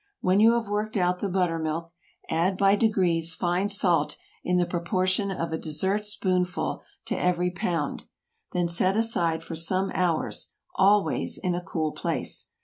[0.19, 1.91] When you have worked out the butter milk,
[2.27, 8.05] add by degrees fine salt in the proportion of a dessertspoonful to every pound.
[8.51, 12.47] Then set aside for some hours, always in a cool place.